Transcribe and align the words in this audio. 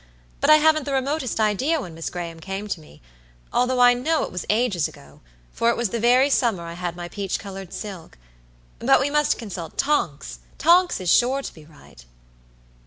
But 0.39 0.49
I 0.49 0.55
haven't 0.55 0.85
the 0.85 0.93
remotest 0.93 1.39
idea 1.39 1.79
when 1.79 1.93
Miss 1.93 2.09
Graham 2.09 2.39
came 2.39 2.67
to 2.69 2.79
me, 2.79 3.03
although 3.53 3.79
I 3.79 3.93
know 3.93 4.23
it 4.23 4.31
was 4.31 4.47
ages 4.49 4.87
ago, 4.87 5.21
for 5.51 5.69
it 5.69 5.77
was 5.77 5.89
the 5.89 5.99
very 5.99 6.27
summer 6.27 6.63
I 6.63 6.73
had 6.73 6.95
my 6.95 7.07
peach 7.07 7.37
colored 7.37 7.71
silk. 7.71 8.17
But 8.79 8.99
we 8.99 9.11
must 9.11 9.37
consult 9.37 9.77
TonksTonks 9.77 10.99
is 11.01 11.11
sure 11.15 11.43
to 11.43 11.53
be 11.53 11.65
right." 11.65 12.03